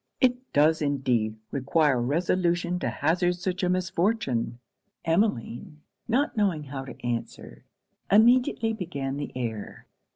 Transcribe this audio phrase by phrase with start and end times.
[0.19, 4.57] It does indeed require resolution to hazard such a misfortune.'
[5.05, 7.65] Emmeline, not knowing how to answer,
[8.09, 9.85] immediately began the air.